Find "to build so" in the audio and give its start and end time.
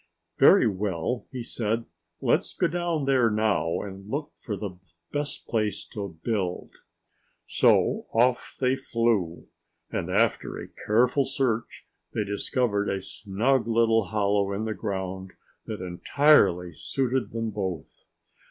5.93-8.07